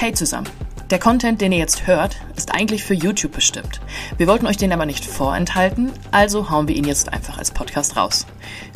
[0.00, 0.48] Hey zusammen.
[0.90, 3.80] Der Content, den ihr jetzt hört, ist eigentlich für YouTube bestimmt.
[4.16, 7.96] Wir wollten euch den aber nicht vorenthalten, also hauen wir ihn jetzt einfach als Podcast
[7.96, 8.24] raus.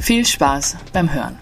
[0.00, 1.38] Viel Spaß beim Hören.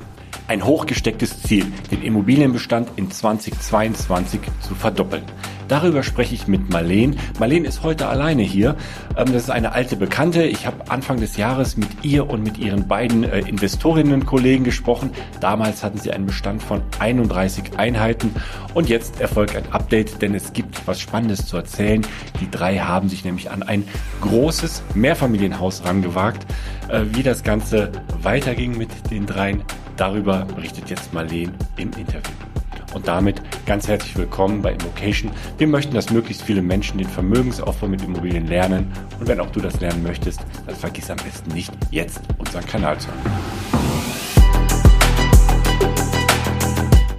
[0.48, 5.24] Ein hochgestecktes Ziel, den Immobilienbestand in 2022 zu verdoppeln.
[5.70, 7.16] Darüber spreche ich mit Marleen.
[7.38, 8.74] Marleen ist heute alleine hier.
[9.16, 10.42] Ähm, das ist eine alte Bekannte.
[10.42, 15.12] Ich habe Anfang des Jahres mit ihr und mit ihren beiden äh, Investorinnen-Kollegen gesprochen.
[15.40, 18.34] Damals hatten sie einen Bestand von 31 Einheiten
[18.74, 22.04] und jetzt erfolgt ein Update, denn es gibt was Spannendes zu erzählen.
[22.40, 23.84] Die drei haben sich nämlich an ein
[24.22, 26.46] großes Mehrfamilienhaus rangewagt.
[26.88, 27.92] Äh, wie das Ganze
[28.22, 29.62] weiterging mit den dreien,
[29.96, 32.49] darüber berichtet jetzt Marleen im Interview.
[32.92, 35.30] Und damit ganz herzlich willkommen bei Immocation.
[35.58, 38.92] Wir möchten, dass möglichst viele Menschen den Vermögensaufbau mit Immobilien lernen.
[39.20, 42.98] Und wenn auch du das lernen möchtest, dann vergiss am besten nicht, jetzt unseren Kanal
[42.98, 43.20] zu hören.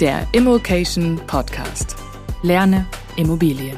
[0.01, 1.95] Der Immocation Podcast.
[2.43, 2.85] Lerne
[3.15, 3.77] Immobilien.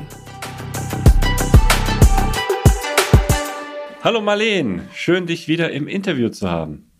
[4.04, 6.92] Hallo Marleen, schön dich wieder im Interview zu haben.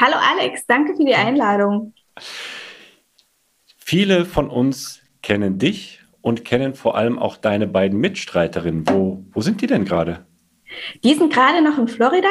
[0.00, 1.92] Hallo Alex, danke für die Einladung.
[3.92, 8.88] Viele von uns kennen dich und kennen vor allem auch deine beiden Mitstreiterinnen.
[8.88, 10.24] Wo, wo sind die denn gerade?
[11.04, 12.30] Die sind gerade noch in Florida.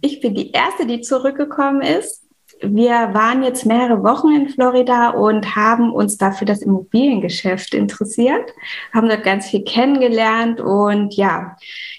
[0.00, 2.28] Ich bin die Erste, die zurückgekommen ist.
[2.62, 8.48] Wir waren jetzt mehrere Wochen in Florida und haben uns dafür das Immobiliengeschäft interessiert,
[8.94, 11.56] haben dort ganz viel kennengelernt und ja,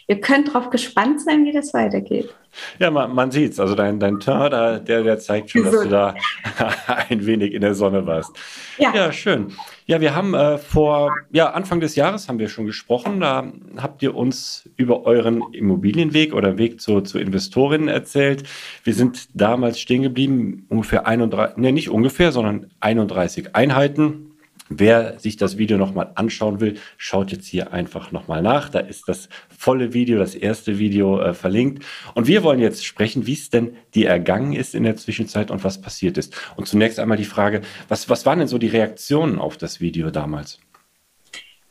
[0.08, 2.34] ihr könnt darauf gespannt sein, wie das weitergeht.
[2.80, 3.60] Ja, man, man sieht es.
[3.60, 6.16] Also dein, dein Teint, der, der zeigt schon, dass du da
[7.10, 8.32] ein wenig in der Sonne warst.
[8.78, 9.54] Ja, ja schön.
[9.86, 13.20] Ja, wir haben äh, vor ja, Anfang des Jahres haben wir schon gesprochen.
[13.20, 18.44] Da habt ihr uns über euren Immobilienweg oder Weg zu, zu Investorinnen erzählt.
[18.84, 24.31] Wir sind damals stehen geblieben, ungefähr 31, ne, nicht ungefähr, sondern 31 Einheiten
[24.74, 28.70] Wer sich das Video nochmal anschauen will, schaut jetzt hier einfach nochmal nach.
[28.70, 31.84] Da ist das volle Video, das erste Video äh, verlinkt.
[32.16, 35.66] Und wir wollen jetzt sprechen, wie es denn dir ergangen ist in der Zwischenzeit und
[35.66, 36.34] was passiert ist.
[36.56, 40.10] Und zunächst einmal die Frage, was, was waren denn so die Reaktionen auf das Video
[40.10, 40.58] damals?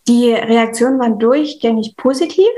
[0.07, 2.51] Die Reaktionen waren durchgängig positiv.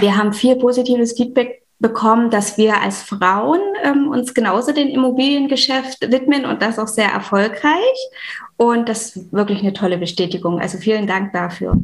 [0.00, 6.10] Wir haben viel positives Feedback bekommen, dass wir als Frauen ähm, uns genauso dem Immobiliengeschäft
[6.10, 8.10] widmen und das auch sehr erfolgreich.
[8.56, 10.60] Und das ist wirklich eine tolle Bestätigung.
[10.60, 11.76] Also vielen Dank dafür.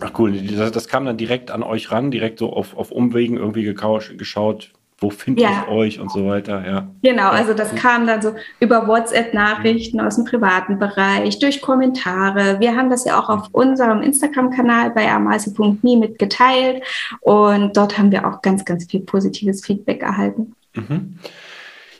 [0.00, 3.36] Ach cool, das, das kam dann direkt an euch ran, direkt so auf, auf Umwegen
[3.36, 5.62] irgendwie geschaut, wo finde ja.
[5.62, 6.88] ich euch und so weiter, ja.
[7.02, 12.58] Genau, also das kam dann so über WhatsApp-Nachrichten aus dem privaten Bereich, durch Kommentare.
[12.58, 16.82] Wir haben das ja auch auf unserem Instagram-Kanal bei amasi.me mitgeteilt
[17.20, 20.54] und dort haben wir auch ganz, ganz viel positives Feedback erhalten.
[20.74, 21.18] Mhm.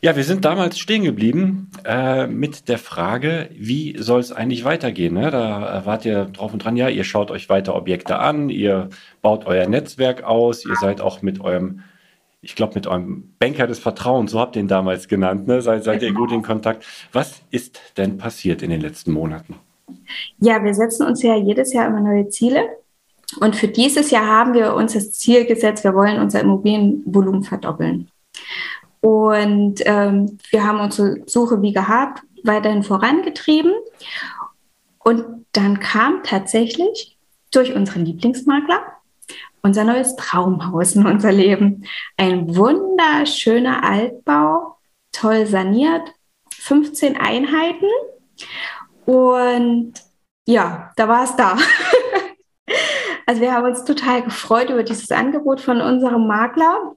[0.05, 5.15] Ja, wir sind damals stehen geblieben äh, mit der Frage, wie soll es eigentlich weitergehen?
[5.15, 5.31] Ne?
[5.31, 8.91] Da wart ihr drauf und dran, ja, ihr schaut euch weiter Objekte an, ihr
[9.23, 11.81] baut euer Netzwerk aus, ihr seid auch mit eurem
[12.43, 15.63] ich glaube, mit eurem Banker des Vertrauens, so habt ihr ihn damals genannt, ne?
[15.63, 16.85] seid, seid ihr gut in Kontakt.
[17.11, 19.57] Was ist denn passiert in den letzten Monaten?
[20.39, 22.61] Ja, wir setzen uns ja jedes Jahr immer neue Ziele.
[23.41, 28.11] Und für dieses Jahr haben wir uns das Ziel gesetzt, wir wollen unser Immobilienvolumen verdoppeln.
[29.05, 33.75] Und ähm, wir haben unsere Suche wie gehabt weiterhin vorangetrieben.
[34.99, 37.19] Und dann kam tatsächlich
[37.51, 38.83] durch unseren Lieblingsmakler
[39.61, 41.85] unser neues Traumhaus in unser Leben.
[42.17, 44.79] Ein wunderschöner Altbau,
[45.13, 46.11] toll saniert,
[46.55, 47.91] 15 Einheiten.
[49.05, 49.93] Und
[50.47, 51.59] ja, da war es da.
[53.27, 56.95] also wir haben uns total gefreut über dieses Angebot von unserem Makler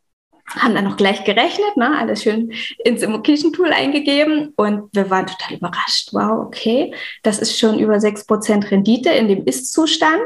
[0.55, 2.53] haben dann noch gleich gerechnet, ne, alles schön
[2.83, 6.09] ins Immocation-Tool eingegeben und wir waren total überrascht.
[6.13, 6.93] Wow, okay,
[7.23, 10.21] das ist schon über 6% Rendite in dem Ist-Zustand.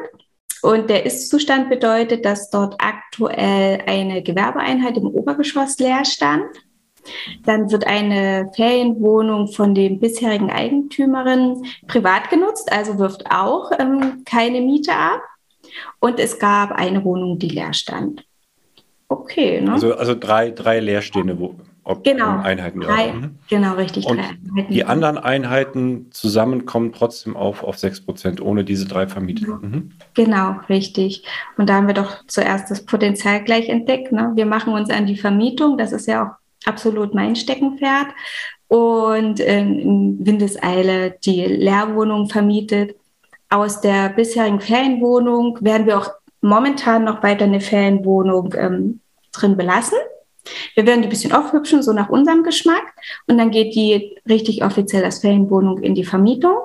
[0.62, 6.46] Und der Ist-Zustand bedeutet, dass dort aktuell eine Gewerbeeinheit im Obergeschoss leer stand.
[7.46, 14.62] Dann wird eine Ferienwohnung von den bisherigen Eigentümerinnen privat genutzt, also wirft auch ähm, keine
[14.62, 15.22] Miete ab.
[16.00, 18.24] Und es gab eine Wohnung, die leer stand.
[19.12, 19.74] Okay, ne?
[19.74, 21.38] Also, also drei, drei leerstehende.
[21.84, 23.40] Ob genau, Einheiten drei, mhm.
[23.50, 24.06] genau, richtig.
[24.06, 24.22] Und
[24.70, 29.60] die anderen Einheiten zusammen kommen trotzdem auf, auf 6% ohne diese drei Vermieter.
[29.62, 29.92] Mhm.
[30.14, 31.26] Genau, richtig.
[31.58, 34.14] Und da haben wir doch zuerst das Potenzial gleich entdeckt.
[34.14, 34.32] Ne?
[34.36, 38.08] Wir machen uns an die Vermietung, das ist ja auch absolut mein Steckenpferd.
[38.70, 42.96] Und in Windeseile die Leerwohnung vermietet.
[43.50, 46.12] Aus der bisherigen Ferienwohnung werden wir auch
[46.42, 49.00] momentan noch weiter eine Ferienwohnung ähm,
[49.32, 49.98] drin belassen.
[50.74, 52.94] Wir werden die ein bisschen aufhübschen, so nach unserem Geschmack.
[53.28, 56.58] Und dann geht die richtig offiziell als Ferienwohnung in die Vermietung.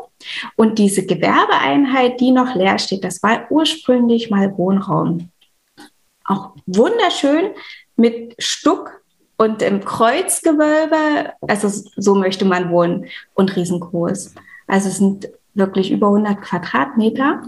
[0.57, 5.31] Und diese Gewerbeeinheit, die noch leer steht, das war ursprünglich mal Wohnraum.
[6.25, 7.51] Auch wunderschön
[7.97, 9.01] mit Stuck
[9.37, 11.33] und im Kreuzgewölbe.
[11.43, 14.35] Also so möchte man wohnen und riesengroß.
[14.67, 17.43] Also es sind wirklich über 100 Quadratmeter.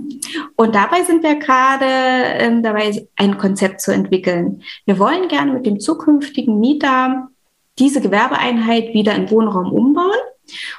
[0.56, 4.62] Und dabei sind wir gerade ähm, dabei, ein Konzept zu entwickeln.
[4.86, 7.28] Wir wollen gerne mit dem zukünftigen Mieter
[7.78, 10.18] diese Gewerbeeinheit wieder in Wohnraum umbauen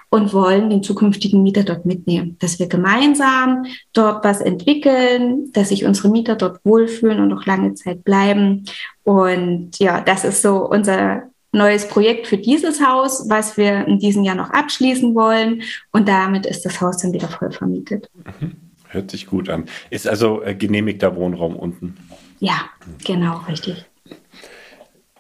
[0.09, 5.85] und wollen den zukünftigen Mieter dort mitnehmen, dass wir gemeinsam dort was entwickeln, dass sich
[5.85, 8.65] unsere Mieter dort wohlfühlen und auch lange Zeit bleiben.
[9.03, 14.23] Und ja, das ist so unser neues Projekt für dieses Haus, was wir in diesem
[14.23, 15.63] Jahr noch abschließen wollen.
[15.91, 18.09] Und damit ist das Haus dann wieder voll vermietet.
[18.39, 18.55] Mhm.
[18.89, 19.65] Hört sich gut an.
[19.91, 21.97] Ist also äh, genehmigter Wohnraum unten.
[22.39, 22.69] Ja,
[23.05, 23.85] genau, richtig.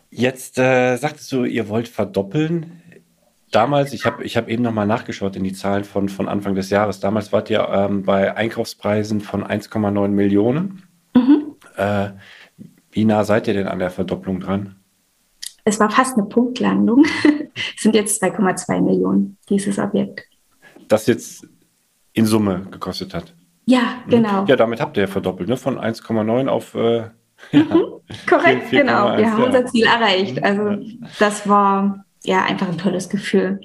[0.09, 2.81] Jetzt äh, sagtest du, ihr wollt verdoppeln.
[3.51, 6.69] Damals, ich habe ich hab eben nochmal nachgeschaut in die Zahlen von, von Anfang des
[6.69, 6.99] Jahres.
[6.99, 10.83] Damals wart ihr ähm, bei Einkaufspreisen von 1,9 Millionen.
[11.15, 11.55] Mhm.
[11.75, 12.09] Äh,
[12.91, 14.78] wie nah seid ihr denn an der Verdopplung dran?
[15.63, 17.05] Es war fast eine Punktlandung.
[17.75, 20.25] es sind jetzt 2,2 Millionen, dieses Objekt.
[20.87, 21.47] Das jetzt
[22.13, 23.33] in Summe gekostet hat.
[23.65, 24.09] Ja, mhm.
[24.09, 24.45] genau.
[24.45, 25.57] Ja, damit habt ihr ja verdoppelt, ne?
[25.57, 26.75] Von 1,9 auf.
[26.75, 27.09] Äh,
[27.51, 27.83] ja, mhm,
[28.27, 29.07] korrekt, 4, 4, genau.
[29.07, 29.45] 1, wir haben ja.
[29.45, 30.37] unser Ziel erreicht.
[30.37, 30.43] Mhm.
[30.43, 33.61] Also, das war ja einfach ein tolles Gefühl.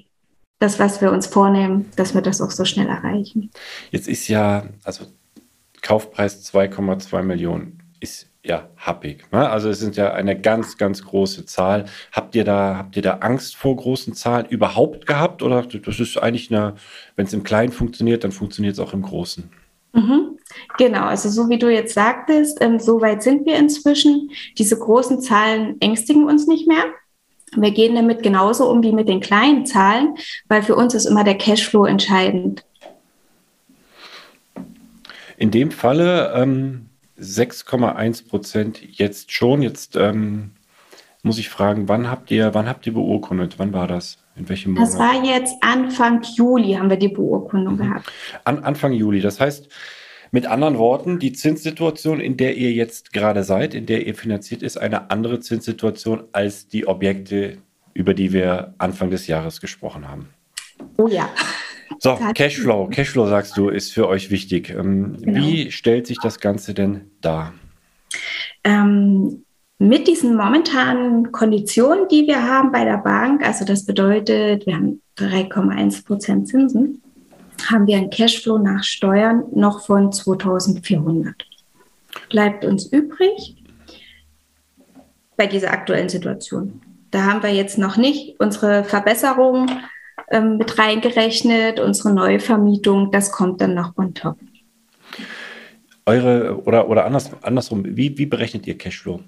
[0.61, 3.51] Das, was wir uns vornehmen, dass wir das auch so schnell erreichen.
[3.91, 5.07] Jetzt ist ja, also
[5.83, 9.25] Kaufpreis 2,2 Millionen ist ja happig.
[9.33, 9.49] Ne?
[9.49, 11.87] Also es sind ja eine ganz, ganz große Zahl.
[12.13, 15.43] Habt ihr da, habt ihr da Angst vor großen Zahlen überhaupt gehabt?
[15.43, 16.75] Oder das ist eigentlich eine,
[17.17, 19.51] wenn es im Kleinen funktioniert, dann funktioniert es auch im Großen.
[19.93, 20.39] Mhm.
[20.77, 24.31] Genau, also so wie du jetzt sagtest, ähm, so weit sind wir inzwischen.
[24.59, 26.85] Diese großen Zahlen ängstigen uns nicht mehr.
[27.57, 30.17] Wir gehen damit genauso um wie mit den kleinen Zahlen,
[30.49, 32.65] weil für uns ist immer der Cashflow entscheidend.
[35.37, 39.63] In dem Falle ähm 6,1 Prozent jetzt schon.
[39.63, 40.53] Jetzt ähm,
[41.23, 43.59] muss ich fragen, wann habt ihr, wann habt ihr beurkundet?
[43.59, 44.19] Wann war das?
[44.37, 44.89] In welchem Monat?
[44.89, 47.79] Das war jetzt Anfang Juli haben wir die Beurkundung mhm.
[47.79, 48.13] gehabt.
[48.45, 49.21] An, Anfang Juli.
[49.21, 49.69] Das heißt,
[50.33, 54.63] mit anderen Worten, die Zinssituation, in der ihr jetzt gerade seid, in der ihr finanziert,
[54.63, 57.59] ist eine andere Zinssituation als die Objekte,
[57.93, 60.31] über die wir Anfang des Jahres gesprochen haben.
[60.97, 61.29] Oh ja.
[61.99, 62.89] So, Cashflow.
[62.89, 64.71] Cashflow, sagst du, ist für euch wichtig.
[64.71, 65.41] Ähm, genau.
[65.41, 67.55] Wie stellt sich das Ganze denn dar?
[68.63, 69.45] Ähm,
[69.79, 75.03] mit diesen momentanen Konditionen, die wir haben bei der Bank, also das bedeutet, wir haben
[75.19, 77.03] 3,1 Prozent Zinsen,
[77.71, 81.35] haben wir einen Cashflow nach Steuern noch von 2400.
[82.31, 83.57] Bleibt uns übrig
[85.37, 86.81] bei dieser aktuellen Situation.
[87.11, 89.69] Da haben wir jetzt noch nicht unsere Verbesserung
[90.31, 94.37] ähm, mit reingerechnet, unsere Neuvermietung, das kommt dann noch on top.
[96.07, 99.21] Eure, oder, oder anders, andersrum, wie, wie berechnet ihr Cashflow?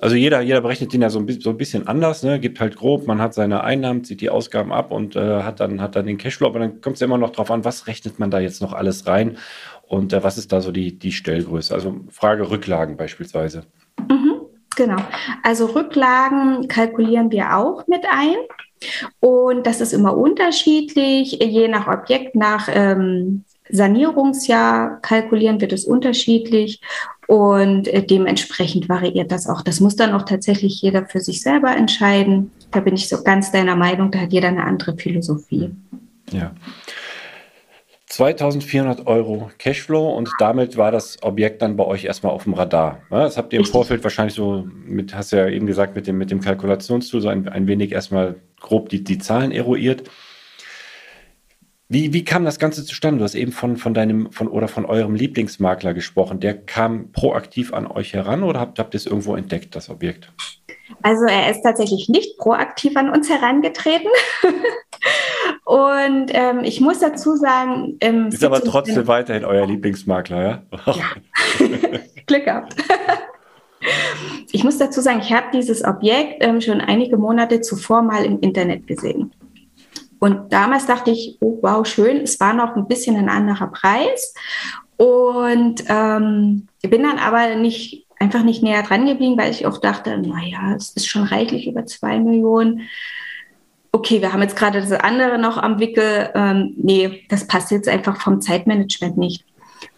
[0.00, 2.40] Also jeder, jeder berechnet den ja so ein, so ein bisschen anders, ne?
[2.40, 5.80] gibt halt grob, man hat seine Einnahmen, zieht die Ausgaben ab und äh, hat, dann,
[5.82, 8.18] hat dann den Cashflow, aber dann kommt es ja immer noch drauf an, was rechnet
[8.18, 9.36] man da jetzt noch alles rein
[9.82, 11.74] und äh, was ist da so die, die Stellgröße?
[11.74, 13.64] Also Frage Rücklagen beispielsweise.
[14.08, 14.40] Mhm,
[14.74, 15.02] genau.
[15.42, 18.36] Also Rücklagen kalkulieren wir auch mit ein.
[19.20, 26.80] Und das ist immer unterschiedlich, je nach Objekt, nach ähm, Sanierungsjahr kalkulieren wir das unterschiedlich
[27.26, 29.62] und äh, dementsprechend variiert das auch.
[29.62, 32.50] Das muss dann auch tatsächlich jeder für sich selber entscheiden.
[32.72, 35.70] Da bin ich so ganz deiner Meinung, da hat jeder eine andere Philosophie.
[36.32, 36.52] Ja.
[38.10, 43.02] 2400 Euro Cashflow und damit war das Objekt dann bei euch erstmal auf dem Radar.
[43.08, 46.18] Das habt ihr im Vorfeld wahrscheinlich so mit, hast du ja eben gesagt, mit dem,
[46.18, 50.08] mit dem Kalkulationstool so ein, ein wenig erstmal grob die, die Zahlen eruiert.
[51.88, 53.18] Wie, wie kam das Ganze zustande?
[53.18, 56.38] Du hast eben von, von deinem von, oder von eurem Lieblingsmakler gesprochen.
[56.38, 60.32] Der kam proaktiv an euch heran oder habt, habt ihr es irgendwo entdeckt, das Objekt?
[61.02, 64.10] Also er ist tatsächlich nicht proaktiv an uns herangetreten.
[65.64, 67.96] Und ähm, ich muss dazu sagen,
[68.28, 70.62] ist aber trotzdem weiterhin euer Lieblingsmakler, ja?
[70.86, 71.66] ja.
[72.26, 72.76] Glück gehabt.
[74.52, 78.40] ich muss dazu sagen, ich habe dieses Objekt ähm, schon einige Monate zuvor mal im
[78.40, 79.32] Internet gesehen.
[80.18, 84.34] Und damals dachte ich, oh wow, schön, es war noch ein bisschen ein anderer Preis.
[84.96, 90.18] Und ähm, bin dann aber nicht einfach nicht näher dran geblieben, weil ich auch dachte,
[90.18, 92.82] naja, es ist schon reichlich über zwei Millionen.
[93.92, 96.30] Okay, wir haben jetzt gerade das andere noch am Wickel.
[96.34, 99.44] Ähm, nee, das passt jetzt einfach vom Zeitmanagement nicht.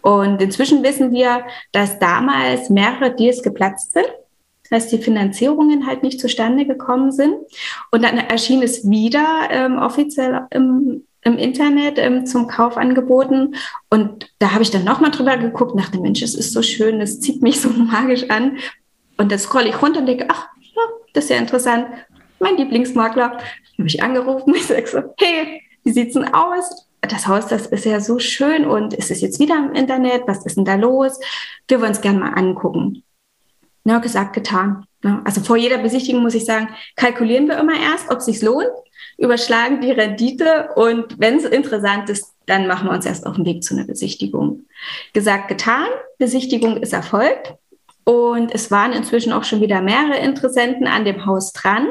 [0.02, 4.06] Und inzwischen wissen wir, dass damals mehrere Deals geplatzt sind.
[4.70, 7.34] dass die Finanzierungen halt nicht zustande gekommen sind.
[7.90, 13.54] Und dann erschien es wieder ähm, offiziell im, im Internet ähm, zum Kauf angeboten.
[13.90, 17.20] Und da habe ich dann nochmal drüber geguckt, dachte, Mensch, es ist so schön, es
[17.20, 18.56] zieht mich so magisch an.
[19.18, 20.48] Und dann scrolle ich runter und denke, ach,
[21.12, 21.86] das ist ja interessant.
[22.38, 23.38] Mein Lieblingsmakler,
[23.78, 26.88] habe ich angerufen, ich sage so, hey, wie sieht's denn aus?
[27.02, 30.22] Das Haus, das ist ja so schön und ist es jetzt wieder im Internet?
[30.26, 31.18] Was ist denn da los?
[31.66, 33.02] Wir wollen es gerne mal angucken.
[33.84, 34.86] Na, gesagt, getan.
[35.24, 38.70] Also vor jeder Besichtigung muss ich sagen, kalkulieren wir immer erst, ob es sich lohnt,
[39.18, 43.44] überschlagen die Rendite und wenn es interessant ist, dann machen wir uns erst auf den
[43.44, 44.66] Weg zu einer Besichtigung.
[45.12, 47.54] Gesagt, getan, Besichtigung ist erfolgt
[48.04, 51.88] und es waren inzwischen auch schon wieder mehrere Interessenten an dem Haus dran.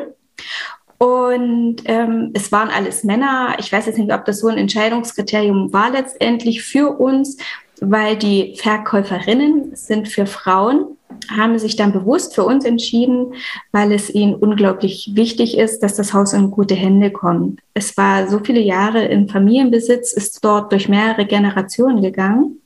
[1.02, 3.56] Und ähm, es waren alles Männer.
[3.58, 7.38] Ich weiß jetzt nicht, ob das so ein Entscheidungskriterium war letztendlich für uns,
[7.82, 11.00] weil die Verkäuferinnen sind für Frauen,
[11.36, 13.34] haben sich dann bewusst für uns entschieden,
[13.72, 17.62] weil es ihnen unglaublich wichtig ist, dass das Haus in gute Hände kommt.
[17.74, 22.62] Es war so viele Jahre in Familienbesitz, ist dort durch mehrere Generationen gegangen.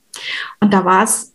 [0.60, 1.32] Und da war es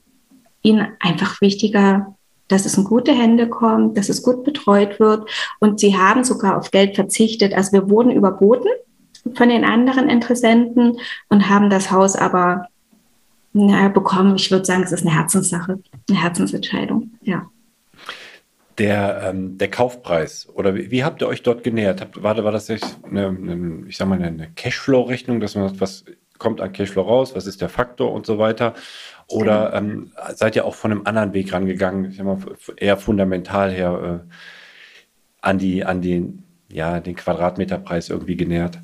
[0.62, 2.16] ihnen einfach wichtiger,
[2.52, 5.30] dass es in gute Hände kommt, dass es gut betreut wird.
[5.60, 7.54] Und sie haben sogar auf Geld verzichtet.
[7.54, 8.70] Also wir wurden überboten
[9.36, 10.98] von den anderen Interessenten
[11.30, 12.68] und haben das Haus aber
[13.54, 14.36] na, bekommen.
[14.36, 15.80] Ich würde sagen, es ist eine Herzenssache,
[16.10, 17.50] eine Herzensentscheidung, ja.
[18.78, 22.02] Der, ähm, der Kaufpreis oder wie, wie, habt ihr euch dort genähert?
[22.02, 26.06] Habt, war, war das eine, eine, ich sag mal, eine Cashflow-Rechnung, dass man was
[26.42, 28.74] kommt an Cashflow raus, was ist der Faktor und so weiter?
[29.28, 32.40] Oder ähm, seid ihr auch von einem anderen Weg rangegangen, ich sag mal,
[32.76, 34.34] eher fundamental her äh,
[35.42, 38.80] an, die, an den, ja, den Quadratmeterpreis irgendwie genähert?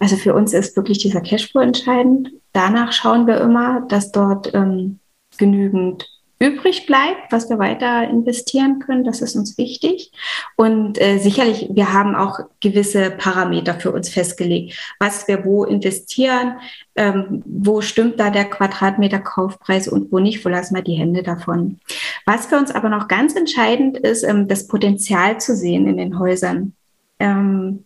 [0.00, 2.30] Also für uns ist wirklich dieser Cashflow entscheidend.
[2.52, 4.98] Danach schauen wir immer, dass dort ähm,
[5.36, 9.04] genügend übrig bleibt, was wir weiter investieren können.
[9.04, 10.12] Das ist uns wichtig.
[10.56, 16.56] Und äh, sicherlich, wir haben auch gewisse Parameter für uns festgelegt, was wir wo investieren,
[16.94, 21.22] ähm, wo stimmt da der Quadratmeter Kaufpreis und wo nicht, wo lassen wir die Hände
[21.22, 21.80] davon.
[22.26, 26.18] Was für uns aber noch ganz entscheidend ist, ähm, das Potenzial zu sehen in den
[26.18, 26.74] Häusern.
[27.18, 27.84] Ähm,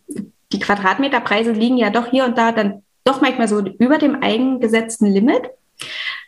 [0.52, 5.07] die Quadratmeterpreise liegen ja doch hier und da dann doch manchmal so über dem eigengesetzten
[5.07, 5.50] Limit.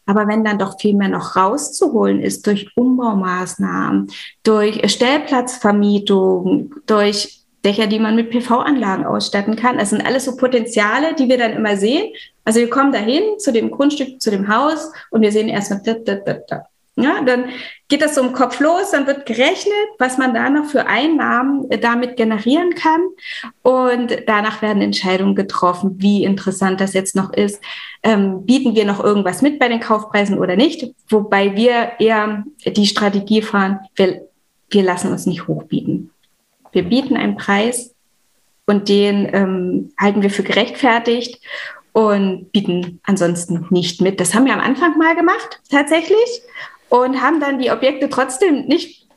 [0.07, 4.11] Aber wenn dann doch viel mehr noch rauszuholen ist durch Umbaumaßnahmen,
[4.43, 9.79] durch Stellplatzvermietung, durch Dächer, die man mit PV-Anlagen ausstatten kann.
[9.79, 12.13] Das sind alles so Potenziale, die wir dann immer sehen.
[12.45, 15.95] Also wir kommen dahin zu dem Grundstück, zu dem Haus und wir sehen erstmal, da,
[15.95, 16.67] da, da, da.
[16.95, 17.47] Ja, dann
[17.89, 21.71] geht das so im Kopf los, dann wird gerechnet, was man da noch für Einnahmen
[21.71, 23.01] äh, damit generieren kann.
[23.63, 27.63] Und danach werden Entscheidungen getroffen, wie interessant das jetzt noch ist.
[28.03, 30.93] Ähm, bieten wir noch irgendwas mit bei den Kaufpreisen oder nicht?
[31.09, 34.29] Wobei wir eher die Strategie fahren, wir,
[34.69, 36.11] wir lassen uns nicht hochbieten.
[36.73, 37.95] Wir bieten einen Preis
[38.67, 41.41] und den ähm, halten wir für gerechtfertigt
[41.93, 44.21] und bieten ansonsten nicht mit.
[44.21, 46.43] Das haben wir am Anfang mal gemacht, tatsächlich
[46.93, 49.09] und haben dann die Objekte trotzdem nicht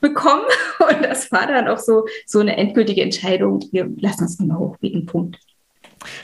[0.00, 0.42] bekommen.
[0.80, 3.64] Und das war dann auch so, so eine endgültige Entscheidung.
[3.70, 5.38] Wir lassen nicht mehr hochbieten, Punkt.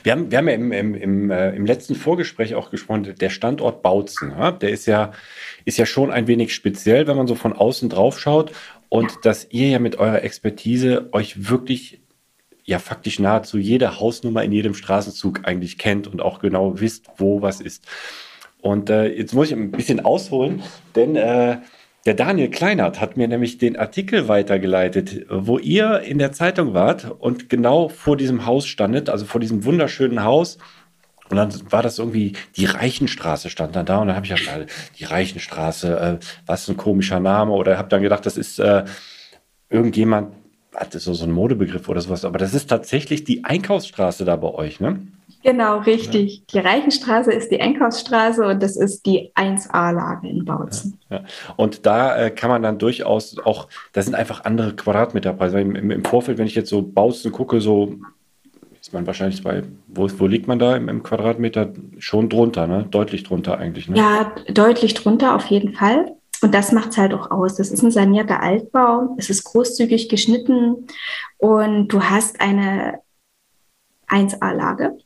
[0.02, 3.30] Wir haben, wir haben ja im, im, im, äh, im letzten Vorgespräch auch gesprochen, der
[3.30, 5.12] Standort Bautzen, ja, der ist ja,
[5.64, 8.50] ist ja schon ein wenig speziell, wenn man so von außen drauf schaut.
[8.88, 9.18] Und ja.
[9.22, 12.00] dass ihr ja mit eurer Expertise euch wirklich
[12.64, 17.40] ja faktisch nahezu jede Hausnummer in jedem Straßenzug eigentlich kennt und auch genau wisst, wo
[17.40, 17.86] was ist.
[18.60, 20.62] Und äh, jetzt muss ich ein bisschen ausholen,
[20.96, 21.58] denn äh,
[22.06, 27.10] der Daniel Kleinert hat mir nämlich den Artikel weitergeleitet, wo ihr in der Zeitung wart
[27.18, 30.58] und genau vor diesem Haus standet, also vor diesem wunderschönen Haus.
[31.28, 34.66] Und dann war das irgendwie, die Reichenstraße stand dann da und dann habe ich gedacht,
[34.98, 37.52] die Reichenstraße, äh, was ein komischer Name.
[37.52, 38.84] Oder habe dann gedacht, das ist äh,
[39.68, 40.34] irgendjemand,
[40.74, 42.24] hat so, so ein Modebegriff oder sowas.
[42.24, 44.98] Aber das ist tatsächlich die Einkaufsstraße da bei euch, ne?
[45.42, 46.38] Genau, richtig.
[46.38, 46.42] Ja.
[46.52, 50.98] Die Reichenstraße ist die Einkaufsstraße und das ist die 1A-Lage in Bautzen.
[51.10, 51.24] Ja, ja.
[51.56, 55.60] Und da äh, kann man dann durchaus auch, da sind einfach andere Quadratmeterpreise.
[55.60, 57.94] Im, im, Im, Vorfeld, wenn ich jetzt so Bautzen gucke, so
[58.80, 61.72] ist man wahrscheinlich bei, wo, wo liegt man da im, im, Quadratmeter?
[61.98, 62.86] Schon drunter, ne?
[62.90, 63.88] Deutlich drunter eigentlich.
[63.88, 63.96] Ne?
[63.98, 66.14] Ja, deutlich drunter auf jeden Fall.
[66.40, 67.56] Und das macht es halt auch aus.
[67.56, 69.14] Das ist ein sanierter Altbau.
[69.18, 70.86] Es ist großzügig geschnitten
[71.36, 73.00] und du hast eine
[74.08, 74.98] 1A-Lage.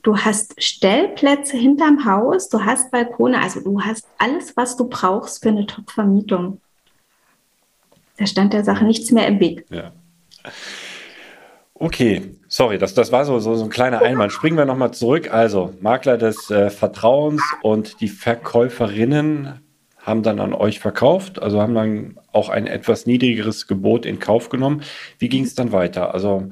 [0.00, 5.42] Du hast Stellplätze hinterm Haus, du hast Balkone, also du hast alles, was du brauchst
[5.42, 6.60] für eine Top-Vermietung.
[8.16, 9.66] Da stand der Sache nichts mehr im Weg.
[9.70, 9.92] Ja.
[11.74, 14.32] Okay, sorry, das, das war so, so, so ein kleiner Einwand.
[14.32, 15.32] Springen wir nochmal zurück.
[15.32, 19.60] Also, Makler des äh, Vertrauens und die Verkäuferinnen
[19.98, 24.48] haben dann an euch verkauft, also haben dann auch ein etwas niedrigeres Gebot in Kauf
[24.48, 24.82] genommen.
[25.18, 26.12] Wie ging es dann weiter?
[26.12, 26.48] Also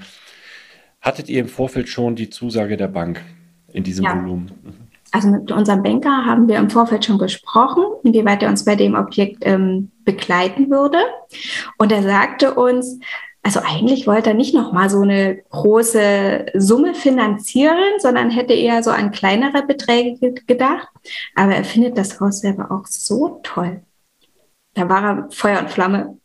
[1.00, 3.22] hattet ihr im Vorfeld schon die Zusage der Bank
[3.72, 4.16] in diesem ja.
[4.16, 4.90] Volumen?
[5.12, 8.94] Also mit unserem Banker haben wir im Vorfeld schon gesprochen, inwieweit er uns bei dem
[8.94, 10.98] Objekt ähm, begleiten würde.
[11.78, 13.00] Und er sagte uns,
[13.42, 18.90] also eigentlich wollte er nicht nochmal so eine große Summe finanzieren, sondern hätte eher so
[18.90, 20.88] an kleinere Beträge gedacht.
[21.34, 23.80] Aber er findet das Haus selber auch so toll.
[24.74, 26.18] Da war er Feuer und Flamme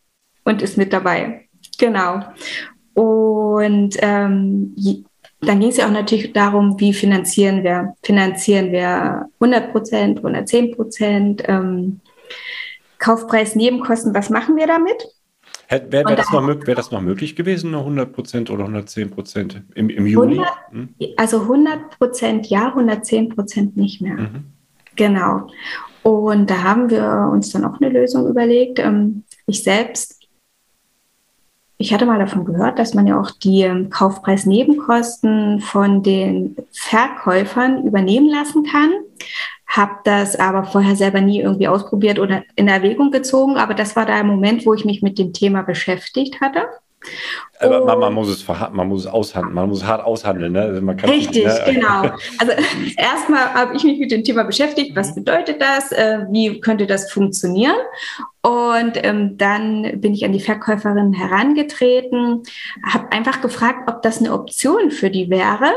[0.44, 1.48] und ist mit dabei.
[1.80, 2.22] Genau.
[2.96, 4.76] Und ähm,
[5.42, 7.94] dann ging es ja auch natürlich darum, wie finanzieren wir?
[8.04, 11.44] Finanzieren wir 100 Prozent, 110 Prozent?
[11.46, 12.00] Ähm,
[12.98, 15.06] Kaufpreis, Nebenkosten, was machen wir damit?
[15.70, 19.90] Wäre wär das, wär das, noch möglich gewesen, nur 100 Prozent oder 110 Prozent im,
[19.90, 20.40] im Juli?
[20.40, 20.90] 100, hm?
[21.18, 24.16] Also 100 Prozent ja, 110 Prozent nicht mehr.
[24.16, 24.46] Mhm.
[24.96, 25.48] Genau.
[26.04, 28.80] Und da haben wir uns dann auch eine Lösung überlegt.
[28.80, 30.25] Ähm, ich selbst,
[31.78, 37.86] ich hatte mal davon gehört, dass man ja auch die ähm, Kaufpreisnebenkosten von den Verkäufern
[37.86, 38.92] übernehmen lassen kann
[39.68, 43.58] habe das aber vorher selber nie irgendwie ausprobiert oder in Erwägung gezogen.
[43.58, 46.66] Aber das war der Moment, wo ich mich mit dem Thema beschäftigt hatte.
[47.60, 50.52] Aber man, man, muss es man muss es aushandeln, man muss es hart aushandeln.
[50.52, 50.62] Ne?
[50.62, 51.74] Also Richtig, nicht, ne?
[51.74, 52.02] genau.
[52.38, 52.52] Also
[52.98, 55.24] erstmal habe ich mich mit dem Thema beschäftigt, was mhm.
[55.24, 57.76] bedeutet das, äh, wie könnte das funktionieren?
[58.42, 62.44] Und ähm, dann bin ich an die Verkäuferin herangetreten,
[62.86, 65.72] habe einfach gefragt, ob das eine Option für die wäre.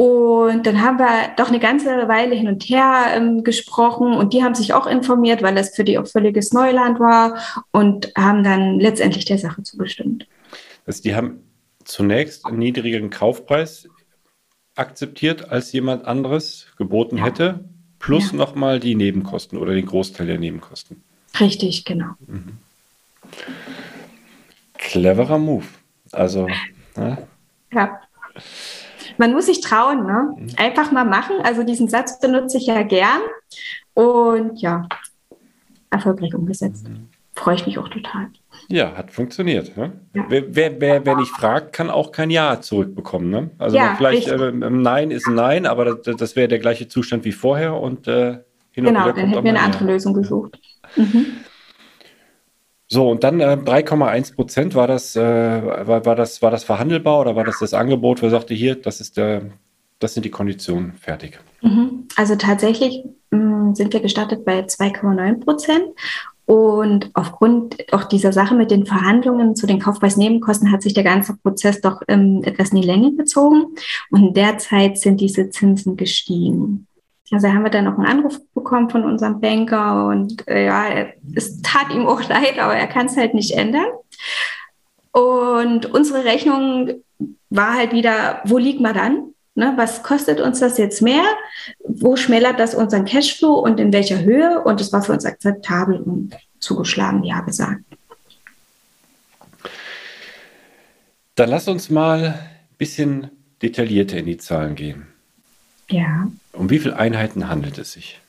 [0.00, 4.42] Und dann haben wir doch eine ganze Weile hin und her ähm, gesprochen und die
[4.42, 7.36] haben sich auch informiert, weil das für die auch völliges Neuland war
[7.70, 10.26] und haben dann letztendlich der Sache zugestimmt.
[10.86, 11.40] Also die haben
[11.84, 13.90] zunächst einen niedrigeren Kaufpreis
[14.74, 17.24] akzeptiert, als jemand anderes geboten ja.
[17.24, 18.38] hätte, plus ja.
[18.38, 21.02] nochmal die Nebenkosten oder den Großteil der Nebenkosten.
[21.38, 22.12] Richtig, genau.
[22.26, 22.56] Mhm.
[24.78, 25.66] Cleverer Move.
[26.10, 26.48] Also.
[26.96, 27.18] Ne?
[27.70, 28.00] Ja
[29.20, 30.34] man muss sich trauen, ne?
[30.34, 30.48] Mhm.
[30.56, 31.36] Einfach mal machen.
[31.44, 33.20] Also diesen Satz benutze ich ja gern.
[33.92, 34.88] Und ja,
[35.90, 36.88] erfolgreich umgesetzt.
[36.88, 37.08] Mhm.
[37.36, 38.28] Freue ich mich auch total.
[38.68, 39.76] Ja, hat funktioniert.
[39.76, 39.92] Ne?
[40.14, 40.24] Ja.
[40.28, 43.30] Wer, wer, wer, wer, nicht fragt, kann auch kein Ja zurückbekommen.
[43.30, 43.50] Ne?
[43.58, 47.24] Also ja, vielleicht äh, Nein ist ein Nein, aber das, das wäre der gleiche Zustand
[47.24, 48.38] wie vorher und äh,
[48.70, 49.84] hin und Genau, dann hätten wir eine andere.
[49.84, 50.58] Lösung gesucht.
[50.96, 51.26] Mhm.
[52.92, 57.20] So, und dann äh, 3,1 Prozent, war das, äh, war, war, das, war das verhandelbar
[57.20, 59.42] oder war das das Angebot, wo er sagte, hier, das, ist der,
[60.00, 61.38] das sind die Konditionen, fertig?
[61.62, 62.08] Mhm.
[62.16, 65.84] Also tatsächlich mh, mm, sind wir gestartet bei 2,9 Prozent.
[66.46, 71.36] Und aufgrund auch dieser Sache mit den Verhandlungen zu den Kaufpreisnebenkosten hat sich der ganze
[71.36, 73.66] Prozess doch ähm, etwas in die Länge gezogen.
[74.10, 76.88] Und derzeit sind diese Zinsen gestiegen.
[77.32, 81.62] Also haben wir dann noch einen Anruf bekommen von unserem Banker und äh, ja, es
[81.62, 83.86] tat ihm auch leid, aber er kann es halt nicht ändern.
[85.12, 87.02] Und unsere Rechnung
[87.50, 89.34] war halt wieder, wo liegt man dann?
[89.54, 91.24] Ne, was kostet uns das jetzt mehr?
[91.84, 94.62] Wo schmälert das unseren Cashflow und in welcher Höhe?
[94.62, 97.82] Und es war für uns akzeptabel und zugeschlagen, ja gesagt.
[101.34, 103.30] Dann lass uns mal ein bisschen
[103.62, 105.06] detaillierter in die Zahlen gehen.
[105.88, 106.28] Ja.
[106.60, 108.20] Um wie viele Einheiten handelt es sich?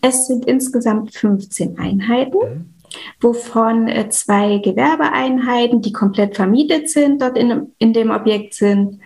[0.00, 2.74] Es sind insgesamt 15 Einheiten, mhm.
[3.20, 8.98] wovon äh, zwei Gewerbeeinheiten, die komplett vermietet sind, dort in, in dem Objekt sind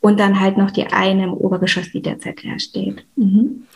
[0.00, 3.06] und dann halt noch die eine im Obergeschoss, die derzeit leer steht.
[3.16, 3.66] Mhm.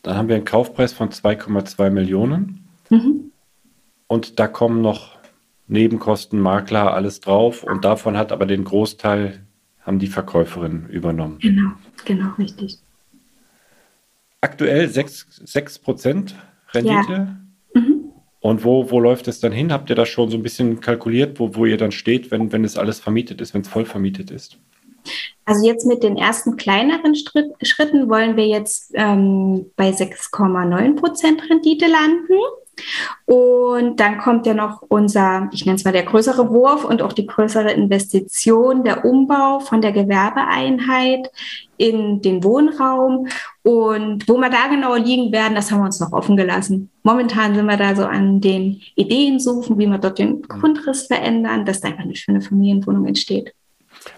[0.00, 2.64] Dann haben wir einen Kaufpreis von 2,2 Millionen.
[2.88, 3.32] Mhm.
[4.06, 5.18] Und da kommen noch
[5.68, 7.64] Nebenkosten, Makler, alles drauf.
[7.64, 9.44] Und davon hat aber den Großteil
[9.82, 11.38] haben die Verkäuferin übernommen.
[11.40, 11.72] Genau,
[12.06, 12.78] genau, richtig.
[14.42, 15.80] Aktuell 6%, 6
[16.74, 17.12] Rendite.
[17.12, 17.36] Ja.
[17.74, 18.12] Mhm.
[18.40, 19.72] Und wo, wo läuft es dann hin?
[19.72, 22.64] Habt ihr das schon so ein bisschen kalkuliert, wo, wo ihr dann steht, wenn, wenn
[22.64, 24.58] es alles vermietet ist, wenn es voll vermietet ist?
[25.44, 31.48] Also jetzt mit den ersten kleineren Schritt, Schritten wollen wir jetzt ähm, bei 6,9 Prozent
[31.48, 32.34] Rendite landen.
[33.26, 37.12] Und dann kommt ja noch unser, ich nenne es mal der größere Wurf und auch
[37.12, 41.30] die größere Investition, der Umbau von der Gewerbeeinheit
[41.76, 43.28] in den Wohnraum.
[43.64, 46.90] Und wo wir da genau liegen werden, das haben wir uns noch offen gelassen.
[47.04, 51.64] Momentan sind wir da so an den Ideen suchen, wie wir dort den Grundriss verändern,
[51.64, 53.54] dass da einfach eine schöne Familienwohnung entsteht.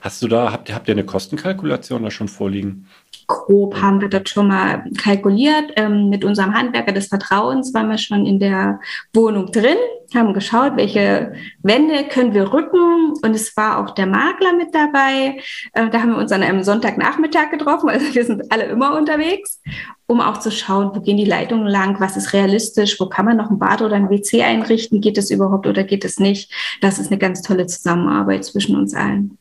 [0.00, 2.86] Hast du da, habt ihr, habt ihr eine Kostenkalkulation da schon vorliegen?
[3.26, 5.72] Grob haben wir dort schon mal kalkuliert.
[5.76, 8.80] Ähm, mit unserem Handwerker des Vertrauens waren wir schon in der
[9.12, 9.76] Wohnung drin,
[10.14, 13.14] haben geschaut, welche Wände können wir rücken.
[13.22, 15.38] Und es war auch der Makler mit dabei.
[15.72, 17.88] Äh, da haben wir uns an einem Sonntagnachmittag getroffen.
[17.88, 19.60] Also wir sind alle immer unterwegs,
[20.06, 23.36] um auch zu schauen, wo gehen die Leitungen lang, was ist realistisch, wo kann man
[23.36, 26.52] noch ein Bad oder ein WC einrichten, geht es überhaupt oder geht es nicht.
[26.80, 29.38] Das ist eine ganz tolle Zusammenarbeit zwischen uns allen.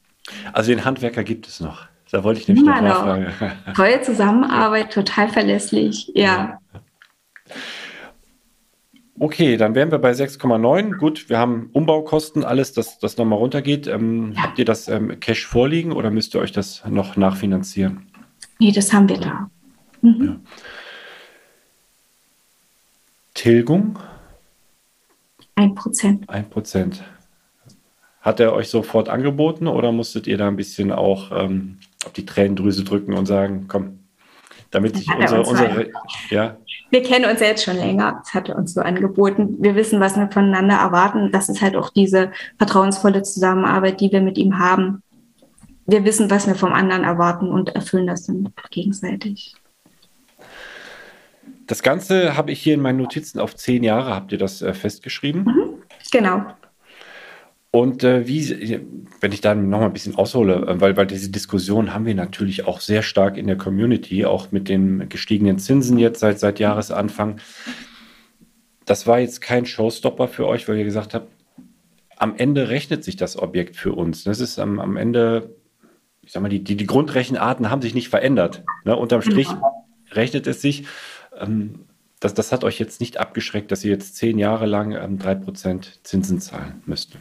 [0.53, 1.92] Also den Handwerker gibt es noch.
[2.13, 3.27] Da wollte ich nämlich Immer noch nachfragen.
[3.75, 6.59] Tolle Zusammenarbeit, total verlässlich, ja.
[9.17, 10.97] Okay, dann wären wir bei 6,9.
[10.97, 13.87] Gut, wir haben Umbaukosten, alles, das, das nochmal runtergeht.
[13.87, 14.43] Ähm, ja.
[14.43, 18.05] Habt ihr das ähm, Cash vorliegen oder müsst ihr euch das noch nachfinanzieren?
[18.59, 19.49] Nee, das haben wir da.
[20.03, 20.23] Mhm.
[20.23, 20.35] Ja.
[23.33, 23.97] Tilgung?
[25.55, 26.29] Ein Prozent.
[26.29, 27.03] Ein Prozent.
[28.21, 32.25] Hat er euch sofort angeboten oder musstet ihr da ein bisschen auch ähm, auf die
[32.25, 33.99] Tränendrüse drücken und sagen, komm,
[34.71, 35.89] damit sich unsere, unsere
[36.29, 36.57] ja.
[36.89, 39.57] Wir kennen uns ja jetzt schon länger, das hat er uns so angeboten.
[39.59, 41.31] Wir wissen, was wir voneinander erwarten.
[41.31, 45.01] Das ist halt auch diese vertrauensvolle Zusammenarbeit, die wir mit ihm haben.
[45.85, 49.55] Wir wissen, was wir vom anderen erwarten und erfüllen das dann gegenseitig.
[51.67, 54.73] Das Ganze habe ich hier in meinen Notizen auf zehn Jahre, habt ihr das äh,
[54.73, 55.43] festgeschrieben?
[55.43, 56.45] Mhm, genau.
[57.75, 58.81] Und äh, wie,
[59.19, 62.13] wenn ich da noch mal ein bisschen aushole, äh, weil, weil diese Diskussion haben wir
[62.13, 66.59] natürlich auch sehr stark in der Community, auch mit den gestiegenen Zinsen jetzt seit, seit
[66.59, 67.41] Jahresanfang.
[68.85, 71.29] Das war jetzt kein Showstopper für euch, weil ihr gesagt habt,
[72.15, 74.23] am Ende rechnet sich das Objekt für uns.
[74.23, 75.55] Das ist am, am Ende,
[76.21, 78.63] ich sag mal, die, die, die Grundrechenarten haben sich nicht verändert.
[78.85, 78.95] Ne?
[78.95, 79.47] Unterm Strich
[80.11, 80.85] rechnet es sich.
[81.39, 81.85] Ähm,
[82.19, 86.03] das, das hat euch jetzt nicht abgeschreckt, dass ihr jetzt zehn Jahre lang ähm, 3%
[86.03, 87.17] Zinsen zahlen müsst.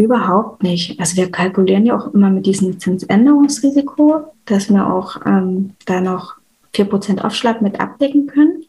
[0.00, 0.98] Überhaupt nicht.
[0.98, 6.36] Also wir kalkulieren ja auch immer mit diesem Zinsänderungsrisiko, dass wir auch ähm, da noch
[6.74, 8.64] 4% Aufschlag mit abdecken können.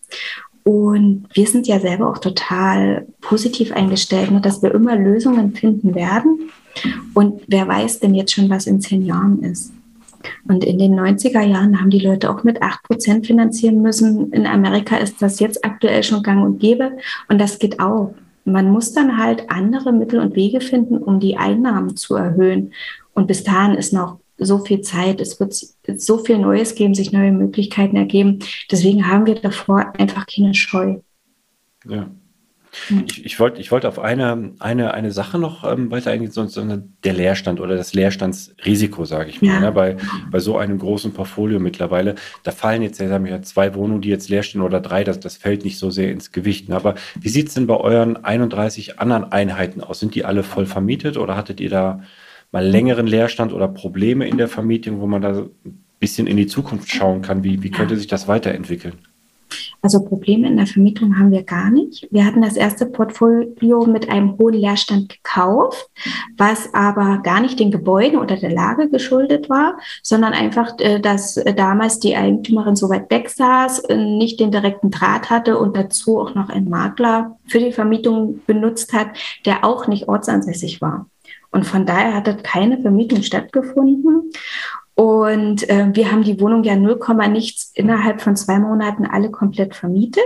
[0.63, 5.95] Und wir sind ja selber auch total positiv eingestellt, ne, dass wir immer Lösungen finden
[5.95, 6.51] werden.
[7.13, 9.71] Und wer weiß denn jetzt schon, was in zehn Jahren ist?
[10.49, 14.33] Und in den 90er Jahren haben die Leute auch mit 8% finanzieren müssen.
[14.33, 16.97] In Amerika ist das jetzt aktuell schon gang und gäbe.
[17.29, 18.13] Und das geht auch
[18.45, 22.73] man muss dann halt andere Mittel und Wege finden, um die Einnahmen zu erhöhen.
[23.13, 27.11] Und bis dahin ist noch so viel Zeit, es wird so viel Neues geben, sich
[27.11, 28.39] neue Möglichkeiten ergeben.
[28.71, 30.99] Deswegen haben wir davor einfach keine Scheu.
[31.87, 32.09] Ja.
[33.05, 36.45] Ich, ich wollte ich wollt auf eine, eine, eine Sache noch ähm, weiter eingehen, so,
[36.47, 36.63] so
[37.03, 39.47] der Leerstand oder das Leerstandsrisiko, sage ich mal.
[39.47, 39.59] Ja.
[39.59, 39.71] Ne?
[39.73, 39.97] Bei,
[40.29, 44.43] bei so einem großen Portfolio mittlerweile, da fallen jetzt ja, zwei Wohnungen, die jetzt leer
[44.43, 46.69] stehen oder drei, das, das fällt nicht so sehr ins Gewicht.
[46.69, 46.75] Ne?
[46.75, 49.99] Aber wie sieht es denn bei euren 31 anderen Einheiten aus?
[49.99, 52.01] Sind die alle voll vermietet oder hattet ihr da
[52.51, 56.47] mal längeren Leerstand oder Probleme in der Vermietung, wo man da ein bisschen in die
[56.47, 57.43] Zukunft schauen kann?
[57.43, 58.93] Wie, wie könnte sich das weiterentwickeln?
[59.81, 62.07] Also Probleme in der Vermietung haben wir gar nicht.
[62.11, 65.89] Wir hatten das erste Portfolio mit einem hohen Leerstand gekauft,
[66.37, 71.35] was aber gar nicht den Gebäuden oder der Lage geschuldet war, sondern einfach, äh, dass
[71.55, 76.19] damals die Eigentümerin so weit weg saß, äh, nicht den direkten Draht hatte und dazu
[76.19, 79.07] auch noch einen Makler für die Vermietung benutzt hat,
[79.45, 81.07] der auch nicht ortsansässig war.
[81.51, 84.31] Und von daher hat dort keine Vermietung stattgefunden.
[84.95, 86.99] Und äh, wir haben die Wohnung ja 0,
[87.29, 90.23] nichts innerhalb von zwei Monaten alle komplett vermietet,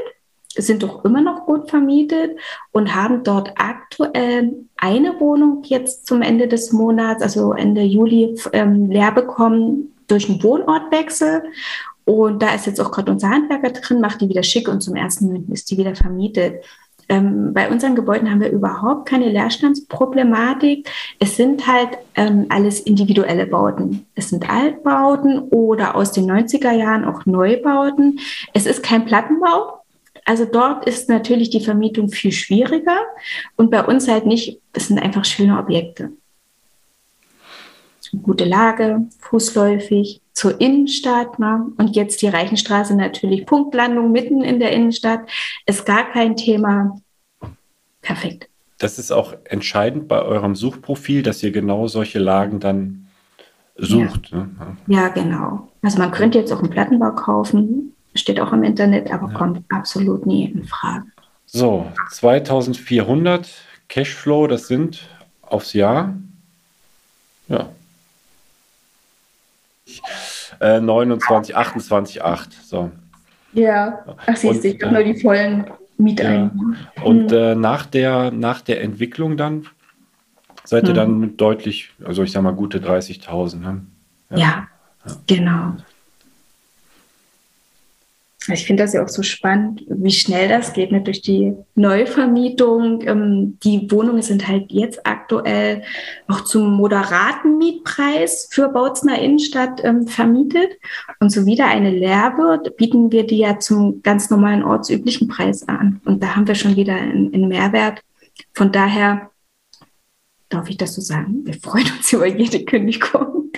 [0.57, 2.37] sind doch immer noch gut vermietet
[2.71, 8.89] und haben dort aktuell eine Wohnung jetzt zum Ende des Monats, also Ende Juli, ähm,
[8.89, 11.43] leer bekommen durch einen Wohnortwechsel.
[12.05, 14.95] Und da ist jetzt auch gerade unser Handwerker drin, macht die wieder schick und zum
[14.95, 16.63] ersten ist die wieder vermietet.
[17.07, 20.89] Ähm, bei unseren Gebäuden haben wir überhaupt keine Leerstandsproblematik.
[21.19, 24.05] Es sind halt ähm, alles individuelle Bauten.
[24.15, 28.19] Es sind Altbauten oder aus den 90er Jahren auch Neubauten.
[28.53, 29.81] Es ist kein Plattenbau.
[30.25, 32.97] Also dort ist natürlich die Vermietung viel schwieriger
[33.55, 34.59] und bei uns halt nicht.
[34.73, 36.11] Es sind einfach schöne Objekte.
[38.23, 41.39] Gute Lage, fußläufig, zur Innenstadt.
[41.39, 41.71] Ne?
[41.77, 45.21] Und jetzt die Reichenstraße natürlich Punktlandung mitten in der Innenstadt.
[45.65, 46.99] Ist gar kein Thema.
[48.01, 48.49] Perfekt.
[48.77, 53.07] Das ist auch entscheidend bei eurem Suchprofil, dass ihr genau solche Lagen dann
[53.77, 54.29] sucht.
[54.29, 54.77] Ja, ne?
[54.87, 55.69] ja genau.
[55.81, 59.37] Also man könnte jetzt auch einen Plattenbau kaufen, steht auch im Internet, aber ja.
[59.37, 61.05] kommt absolut nie in Frage.
[61.45, 63.49] So, 2400
[63.87, 65.07] Cashflow, das sind
[65.41, 66.13] aufs Jahr.
[67.47, 67.69] Ja,
[70.59, 72.53] äh, 29, 28, 8.
[72.53, 72.91] So.
[73.53, 75.65] Ja, ach siehst du, ich habe nur die vollen
[75.97, 76.77] Mieteinnahmen.
[76.95, 77.03] Ja.
[77.03, 77.37] Und mhm.
[77.37, 79.67] äh, nach, der, nach der Entwicklung dann
[80.63, 80.95] seid ihr mhm.
[80.95, 83.59] dann deutlich, also ich sag mal gute 30.000.
[83.59, 83.85] Ne?
[84.31, 84.37] Ja.
[84.37, 84.67] ja.
[85.27, 85.75] genau.
[88.53, 91.01] Ich finde das ja auch so spannend, wie schnell das geht ne?
[91.01, 93.01] durch die Neuvermietung.
[93.07, 95.83] Ähm, die Wohnungen sind halt jetzt aktuell
[96.27, 100.69] auch zum moderaten Mietpreis für Bautzner Innenstadt ähm, vermietet.
[101.19, 105.67] Und so wieder eine leer wird, bieten wir die ja zum ganz normalen ortsüblichen Preis
[105.67, 106.01] an.
[106.05, 108.01] Und da haben wir schon wieder einen, einen Mehrwert.
[108.53, 109.31] Von daher
[110.49, 113.51] darf ich das so sagen, wir freuen uns über jede Kündigung.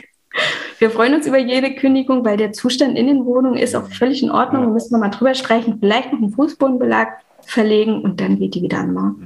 [0.80, 4.22] Wir freuen uns über jede Kündigung, weil der Zustand in den Wohnungen ist auch völlig
[4.22, 4.64] in Ordnung.
[4.64, 7.08] Da müssen wir mal drüber streichen, vielleicht noch einen Fußbodenbelag
[7.48, 9.20] verlegen und dann geht die wieder an Markt.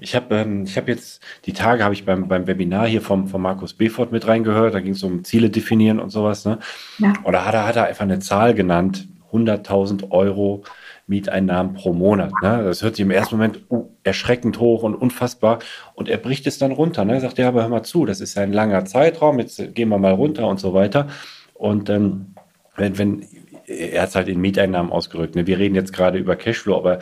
[0.00, 3.40] Ich habe ähm, hab jetzt, die Tage habe ich beim, beim Webinar hier vom, vom
[3.40, 6.44] Markus Befort mit reingehört, da ging es um Ziele definieren und sowas.
[6.44, 6.58] Ne?
[6.98, 7.14] Ja.
[7.24, 10.64] Oder hat er, hat er einfach eine Zahl genannt, 100.000 Euro
[11.06, 12.32] Mieteinnahmen pro Monat.
[12.42, 12.62] Ne?
[12.64, 15.58] Das hört sich im ersten Moment uh, erschreckend hoch und unfassbar.
[15.94, 17.04] Und er bricht es dann runter.
[17.04, 17.14] Ne?
[17.14, 19.98] Er sagt, ja, aber hör mal zu, das ist ein langer Zeitraum, jetzt gehen wir
[19.98, 21.08] mal runter und so weiter.
[21.54, 22.34] Und ähm,
[22.76, 23.26] wenn, wenn
[23.66, 25.34] er hat es halt in Mieteinnahmen ausgerückt.
[25.34, 25.46] Ne?
[25.46, 26.98] Wir reden jetzt gerade über Cashflow, aber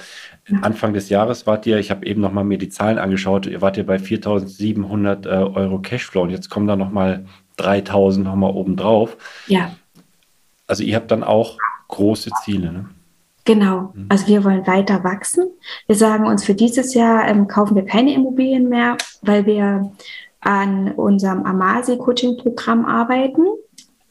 [0.62, 3.60] Anfang des Jahres wart ihr, ich habe eben noch mal mir die Zahlen angeschaut, ihr
[3.60, 7.24] wart ihr bei 4.700 äh, Euro Cashflow und jetzt kommen da noch mal
[7.58, 9.16] 3.000 noch mal obendrauf.
[9.46, 9.74] Ja.
[10.66, 11.58] Also ihr habt dann auch
[11.88, 12.72] große Ziele.
[12.72, 12.86] Ne?
[13.50, 14.06] Genau, mhm.
[14.08, 15.50] also wir wollen weiter wachsen.
[15.88, 19.90] Wir sagen uns, für dieses Jahr ähm, kaufen wir keine Immobilien mehr, weil wir
[20.38, 23.42] an unserem Amasi-Coaching-Programm arbeiten.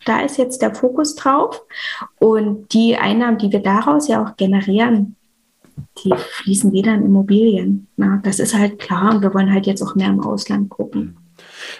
[0.03, 1.61] Da ist jetzt der Fokus drauf.
[2.19, 5.15] Und die Einnahmen, die wir daraus ja auch generieren,
[6.03, 7.87] die fließen wieder in Immobilien.
[7.95, 9.15] Na, das ist halt klar.
[9.15, 11.01] Und wir wollen halt jetzt auch mehr im Ausland gucken.
[11.01, 11.17] Mhm.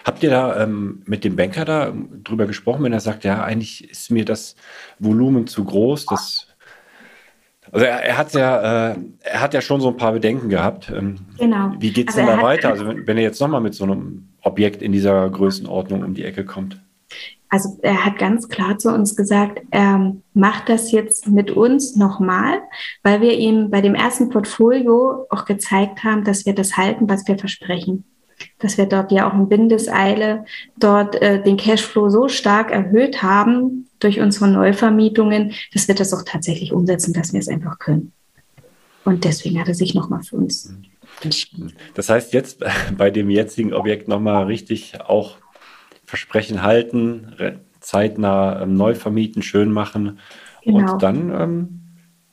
[0.06, 1.94] Habt ihr da ähm, mit dem Banker da
[2.24, 4.56] drüber gesprochen, wenn er sagt, ja, eigentlich ist mir das
[4.98, 6.49] Volumen zu groß, das
[7.72, 10.92] also er, er hat ja, äh, er hat ja schon so ein paar Bedenken gehabt.
[10.96, 11.74] Ähm, genau.
[11.80, 12.70] Wie geht es also denn da weiter?
[12.70, 16.26] Also wenn, wenn er jetzt nochmal mit so einem Objekt in dieser Größenordnung um die
[16.26, 16.80] Ecke kommt?
[17.50, 22.60] Also er hat ganz klar zu uns gesagt, er macht das jetzt mit uns nochmal,
[23.02, 27.28] weil wir ihm bei dem ersten Portfolio auch gezeigt haben, dass wir das halten, was
[27.28, 28.06] wir versprechen
[28.60, 30.46] dass wir dort ja auch in Windeseile
[30.78, 36.24] dort äh, den Cashflow so stark erhöht haben durch unsere Neuvermietungen, dass wir das auch
[36.24, 38.14] tatsächlich umsetzen, dass wir es einfach können.
[39.06, 40.74] Und deswegen hat er sich nochmal für uns
[41.22, 41.74] entschieden.
[41.96, 42.64] Das heißt, jetzt
[42.98, 45.38] bei dem jetzigen Objekt nochmal richtig auch
[46.06, 47.36] Versprechen halten,
[47.80, 50.20] zeitnah ähm, neu vermieten, schön machen.
[50.64, 50.94] Genau.
[50.94, 51.80] Und dann ähm,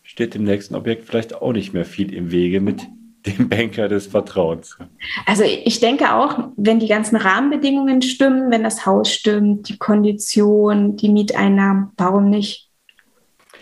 [0.03, 2.87] steht dem nächsten Objekt vielleicht auch nicht mehr viel im Wege mit
[3.27, 4.79] dem Banker des Vertrauens.
[5.27, 10.97] Also ich denke auch, wenn die ganzen Rahmenbedingungen stimmen, wenn das Haus stimmt, die Kondition,
[10.97, 12.71] die Mieteinnahmen, warum nicht?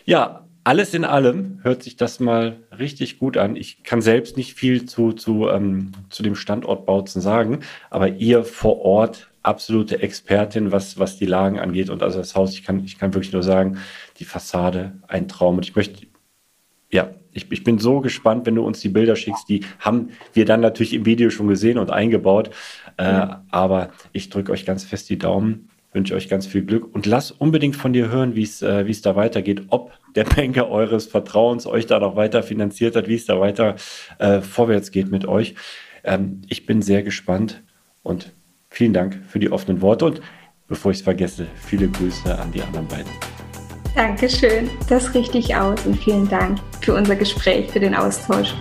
[0.04, 3.54] Ja, alles in allem hört sich das mal richtig gut an.
[3.56, 8.44] Ich kann selbst nicht viel zu, zu, ähm, zu dem Standort Bautzen sagen, aber ihr
[8.44, 11.90] vor Ort absolute Expertin, was, was die Lagen angeht.
[11.90, 13.78] Und also das Haus, ich kann, ich kann wirklich nur sagen,
[14.18, 15.56] die Fassade, ein Traum.
[15.56, 16.06] Und ich möchte
[16.94, 19.48] ja, ich, ich, bin so gespannt, wenn du uns die Bilder schickst.
[19.48, 22.50] Die haben wir dann natürlich im Video schon gesehen und eingebaut.
[22.96, 23.44] Äh, ja.
[23.50, 27.32] Aber ich drücke euch ganz fest die Daumen, wünsche euch ganz viel Glück und lass
[27.32, 31.86] unbedingt von dir hören, wie äh, es da weitergeht, ob der Banker eures Vertrauens euch
[31.86, 33.74] da noch weiter finanziert hat, wie es da weiter
[34.20, 35.56] äh, vorwärts geht mit euch.
[36.04, 37.64] Ähm, ich bin sehr gespannt
[38.04, 38.32] und
[38.70, 40.20] vielen Dank für die offenen Worte und
[40.68, 43.10] bevor ich es vergesse, viele Grüße an die anderen beiden.
[43.94, 48.52] Dankeschön, das richte ich aus und vielen Dank für unser Gespräch, für den Austausch.